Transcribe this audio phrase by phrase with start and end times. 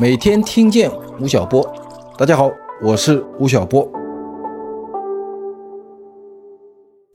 [0.00, 1.62] 每天听见吴晓波，
[2.16, 2.50] 大家好，
[2.82, 3.90] 我是吴晓波。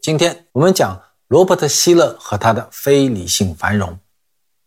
[0.02, 3.98] 今天我们讲罗伯特·希勒和他的非理性繁荣。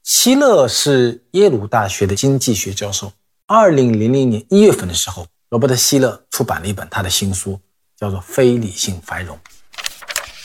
[0.03, 3.13] 希勒是耶鲁大学的经济学教授。
[3.47, 7.61] 二零零零年一月份的时候，罗伯特·希勒出版了一本他的新书，
[7.97, 9.37] 叫做《非理性繁荣》。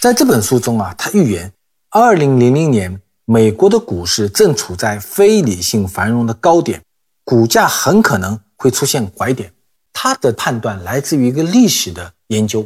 [0.02, 1.54] 在这本书中啊，他预言
[1.90, 3.02] 二零零零年
[3.32, 6.82] 美国的股市正处在非理性繁荣的高点。
[7.24, 9.50] 股价很可能会出现拐点，
[9.94, 12.66] 他的判断来自于一个历史的研究。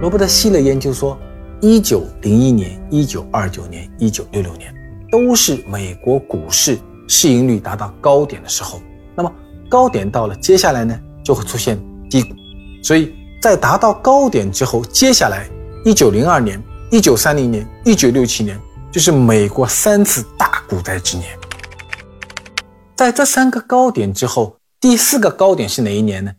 [0.00, 1.16] 罗伯特·希勒研究说，
[1.60, 4.74] 一九零一年、一九二九年、一九六六年
[5.08, 6.76] 都是美国股市
[7.06, 8.80] 市盈率达到高点的时候。
[9.14, 9.32] 那么
[9.68, 11.78] 高点到了，接下来呢就会出现
[12.10, 12.34] 低谷。
[12.82, 15.48] 所以在达到高点之后，接下来
[15.84, 18.58] 一九零二年、一九三零年、一九六七年
[18.94, 21.36] 就是美国三次大股灾之年。
[22.94, 26.32] 在这三个高点之后，第四个高点是哪一年呢？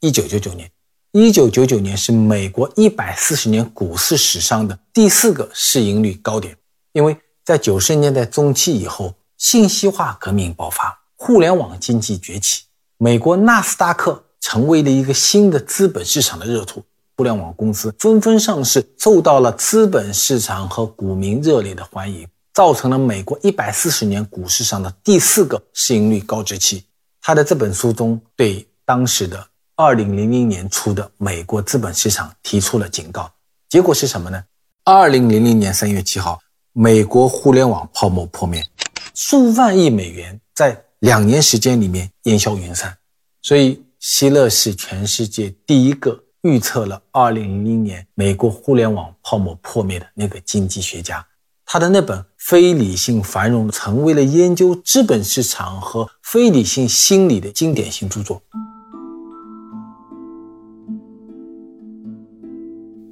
[0.00, 0.70] 一九九九年。
[1.12, 6.54] 一九九九年是美国一百四十年股市史上的第四个市盈率高点，
[6.92, 12.64] 因为在九十年代中期以后，信息化革命爆发，互联网经济崛起，
[12.98, 16.84] 美国纳斯达克成为了一个新的资本市场的热土，
[17.22, 22.26] 互联网公司纷纷上市，受到了资本市场和股民热烈的欢迎。
[22.52, 26.84] 造成了美国一百四十年股市上的第四个市盈率高值期。
[27.20, 33.30] 他的这本书中对当时的二零零零年初的美国资本市场提出了警告。
[33.68, 34.42] 结果是什么呢？
[34.82, 36.40] 二零零零年三月七号，
[36.72, 38.60] 美国互联网泡沫破灭，
[39.14, 42.98] 数万亿美元在两年时间里面烟消云散。
[43.42, 51.24] 所以，希勒是全世界第一个预测了二零零零年美国互联网泡沫破灭的那个经济学家。
[51.64, 58.42] 他的那本《非理性繁荣》成为了研究资本市场和非理性心理的经典性著作。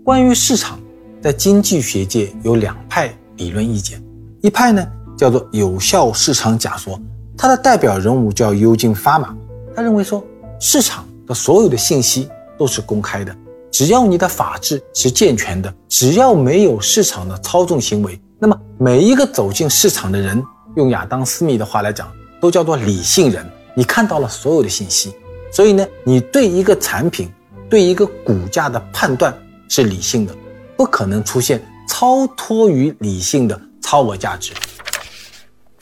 [0.04, 0.80] 关于市场，
[1.22, 4.02] 在经济学界有两派理论意见，
[4.42, 4.84] 一派呢
[5.16, 7.00] 叫做有效市场假说，
[7.38, 9.34] 它的代表人物叫尤金·发马，
[9.74, 10.22] 他认为说
[10.58, 12.28] 市场的所有的信息
[12.60, 13.34] 都是公开的，
[13.70, 18.20] 只要你的法治是健全的，只要没有市场的操纵行为。
[18.38, 20.44] 那么每一个走进市场的人，
[20.76, 23.50] 用亚当·斯密的话来讲，都叫做理性人。
[23.74, 25.14] 你看到了所有的信息，
[25.50, 27.32] 所以呢，你对一个产品、
[27.70, 29.34] 对一个股价的判断
[29.70, 30.36] 是理性的，
[30.76, 34.52] 不可能出现超脱于理性的超额价值。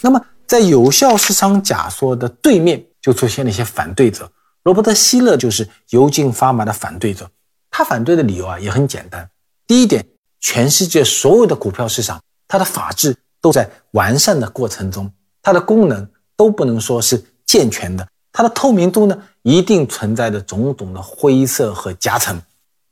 [0.00, 4.30] 那么，在有效市场假说的对面，就出现了一些反对者。
[4.68, 7.30] 罗伯特·希勒就是油尽发麻的反对者。
[7.70, 9.26] 他反对的理由啊，也很简单。
[9.66, 10.04] 第一点，
[10.40, 12.20] 全世界所有的股票市场。
[12.46, 15.10] 它的法制都在完善的过程中，
[15.42, 16.06] 它的功能
[16.36, 22.38] 都不能说是健全的，它的透明度呢，一定存在着种种的灰色和夹层。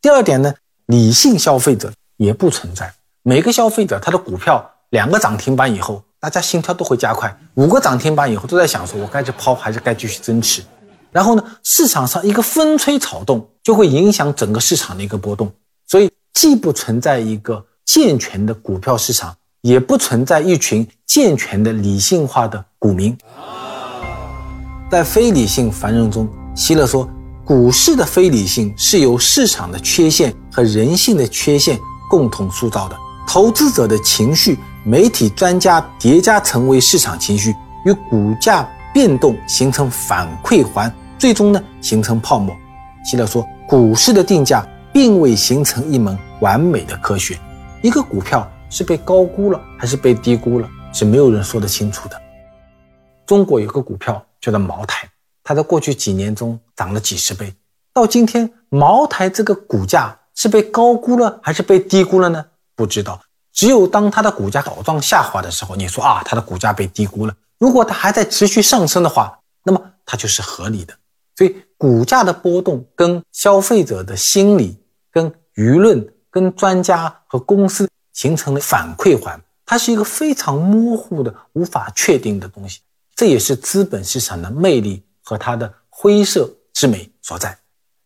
[0.01, 0.55] 第二点呢，
[0.87, 2.91] 理性消费者也不存在。
[3.23, 10.63] 每个消费者他的股票两个涨停板以后，大家心跳都会加快；五个涨停板以后，都在想说我该去抛还是该继续增持。
[11.17, 15.51] 然后呢，市场上一个风吹草动就会影响整个市场的一个波动，
[15.87, 19.35] 所以既不存在一个健全的股票市场。
[19.63, 23.17] 也不存在一群健全的理性化的股民。
[24.89, 27.09] 在非理性繁荣中，希勒说，
[27.45, 31.77] 股市的非理性是由市场的缺陷和人性的缺陷
[32.09, 32.97] 共同塑造的。
[33.27, 37.53] 投资者的情绪、媒体、专家叠加成为市场情绪，
[37.87, 42.57] 与股价变动形成反馈环，最终呢形成泡沫。
[43.05, 47.39] 希勒说，股市的定价并未形成一门完美的科学，
[47.83, 48.47] 一个股票。
[48.69, 52.21] 是被高估了还是被低估了，是没有人说得清楚的。
[53.25, 55.09] 中国有个股票叫做茅台，
[55.45, 57.55] 它在过去几年中涨了几十倍。
[57.95, 62.45] 到今天，茅台这个股价是被高估了还是被低估了呢？
[62.75, 63.21] 不知道。
[63.53, 67.33] 只有当它的股价倒状下滑的时候，你说啊，它的股价被低估了。
[67.59, 70.93] 如果它还在持续上升的话，那么它就是合理的。
[71.37, 74.77] 所以，股价的波动跟消费者的心理、
[75.13, 77.89] 跟舆论、跟专家和公司。
[78.17, 82.81] 形成了反馈环，它是一个非常模糊的、无法确定的东西。
[83.15, 87.59] 这也是资本市场的魅力和它的灰色之美所在。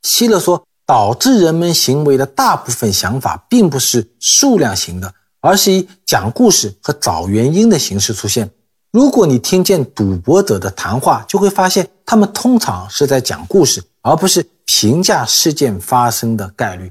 [0.02, 8.50] 希勒说，导致人们行为的大部分想法并不是数量型的，而是以讲故事和找原因的形式出现。
[8.92, 16.90] 如果你听见赌博者的谈话，就会发现他们通常是在讲故事，而不是评价事件发生的概率。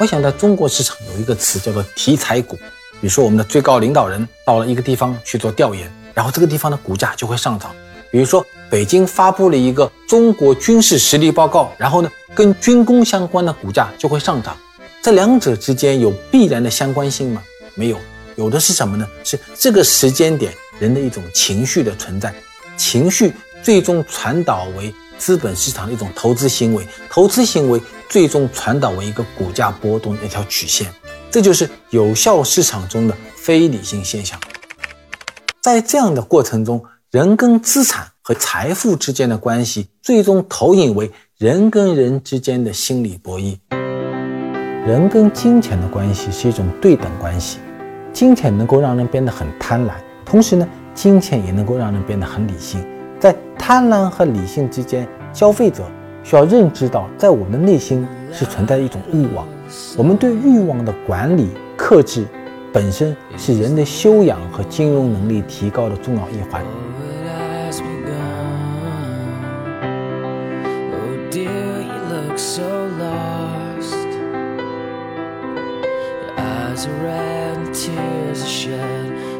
[0.00, 7.74] 我想在中国市场有一个词叫做题材股，比如说我们的最高领导人到了一个地方去做调研，然后这个地方的股价就会上涨。
[8.10, 14.54] 比如说，北京发布了一个中国军事实力报告，然后呢，跟军工相关的股价就会上涨。
[15.02, 17.42] 这两者之间有必然的相关性吗？
[17.74, 17.98] 没有，
[18.36, 19.06] 有的是什么呢？
[19.22, 22.34] 是这个时间点人的一种情绪的存在，
[22.76, 23.32] 情绪
[23.62, 30.92] 最终传导为资本市场的一种投资行为，投资行为最终传导为一个股价波动的一条曲线。
[31.30, 34.38] 这就是有效市场中的非理性现象。
[35.60, 43.58] 在这样的过程中，人跟资产和财富之间的关系，最终投影为人跟人之间的心理博弈。
[44.86, 47.58] 人跟金钱的关系是一种对等关系，
[48.14, 49.90] 金钱能够让人变得很贪婪，
[50.24, 52.80] 同时呢，金钱也能够让人变得很理性。
[53.18, 55.82] 在贪婪和理性之间，消费者
[56.22, 59.44] 需要认知到，在我们的内心是存在一种欲望。
[59.96, 62.24] 我们对欲望的管理、克制，
[62.72, 66.62] 本身是人的修养和金融能力提高的重要一环。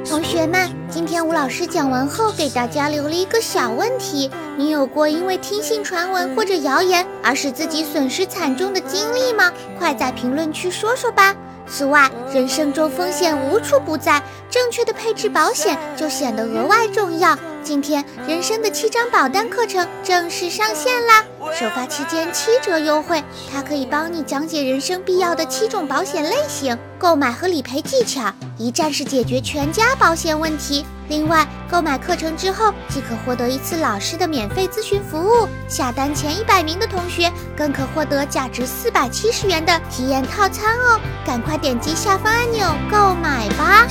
[0.08, 9.52] 同学们，今天吴老师讲完后，给大家留了一个小问题：你有过因为听信传闻或者谣言而使自己损失惨重的经历吗？
[9.79, 11.35] 快在评论区说说吧。
[11.67, 17.37] 此外，人生中风险无处不在，正确的配置保险就显得额外重要。
[17.64, 21.25] 今天，人生的七张保单课程正式上线啦！
[21.58, 30.84] 首发期间七折优惠，它可以帮你讲解人生必要的七种保险类型、购买和理赔技巧，一站式解决全家保险问题。
[31.08, 41.00] 另外，购买课程之后即可获得一次老师的免费咨询服务，下单前一百名的同学更可获得价值四百七十元的体验套餐哦！
[41.26, 43.87] 赶快点击下方按钮购买吧！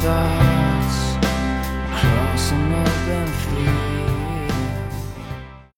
[0.00, 0.49] stars